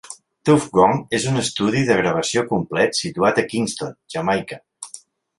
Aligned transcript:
Tuff 0.49 0.63
Gong 0.75 0.95
és 1.17 1.25
un 1.31 1.35
estudi 1.41 1.83
de 1.89 1.97
gravació 1.99 2.43
complet 2.53 2.97
situat 3.01 3.41
a 3.41 3.43
Kingston, 3.51 3.93
Jamaica. 4.15 4.59